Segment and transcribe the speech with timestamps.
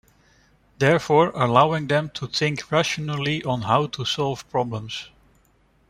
[0.79, 5.11] Therefore, allowing them to think rationally on how to solve problems.